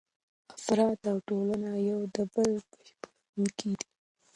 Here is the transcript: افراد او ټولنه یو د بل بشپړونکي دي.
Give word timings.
افراد 0.55 0.99
او 1.11 1.17
ټولنه 1.27 1.71
یو 1.89 1.99
د 2.15 2.17
بل 2.33 2.51
بشپړونکي 2.71 3.71
دي. 3.79 3.87